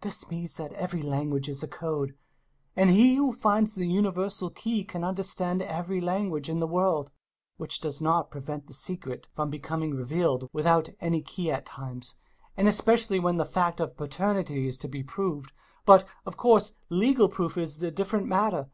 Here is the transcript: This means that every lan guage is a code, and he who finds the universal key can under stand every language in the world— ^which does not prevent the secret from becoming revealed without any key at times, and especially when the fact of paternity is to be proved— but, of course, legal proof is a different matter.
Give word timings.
This 0.00 0.28
means 0.28 0.56
that 0.56 0.72
every 0.72 1.00
lan 1.00 1.30
guage 1.30 1.48
is 1.48 1.62
a 1.62 1.68
code, 1.68 2.16
and 2.74 2.90
he 2.90 3.14
who 3.14 3.30
finds 3.30 3.76
the 3.76 3.86
universal 3.86 4.50
key 4.50 4.82
can 4.82 5.04
under 5.04 5.22
stand 5.22 5.62
every 5.62 6.00
language 6.00 6.48
in 6.48 6.58
the 6.58 6.66
world— 6.66 7.12
^which 7.60 7.80
does 7.80 8.02
not 8.02 8.32
prevent 8.32 8.66
the 8.66 8.74
secret 8.74 9.28
from 9.32 9.48
becoming 9.48 9.94
revealed 9.94 10.48
without 10.52 10.88
any 10.98 11.22
key 11.22 11.52
at 11.52 11.66
times, 11.66 12.16
and 12.56 12.66
especially 12.66 13.20
when 13.20 13.36
the 13.36 13.44
fact 13.44 13.78
of 13.80 13.96
paternity 13.96 14.66
is 14.66 14.76
to 14.78 14.88
be 14.88 15.04
proved— 15.04 15.52
but, 15.86 16.04
of 16.26 16.36
course, 16.36 16.74
legal 16.88 17.28
proof 17.28 17.56
is 17.56 17.80
a 17.80 17.92
different 17.92 18.26
matter. 18.26 18.68